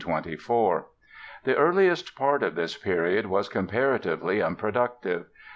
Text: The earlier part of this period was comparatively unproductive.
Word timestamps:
The 0.01 0.33
earlier 1.55 1.95
part 2.15 2.41
of 2.41 2.55
this 2.55 2.75
period 2.75 3.27
was 3.27 3.47
comparatively 3.49 4.41
unproductive. 4.41 5.27